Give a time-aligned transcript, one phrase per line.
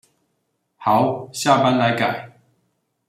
[0.77, 2.39] 好，下班來改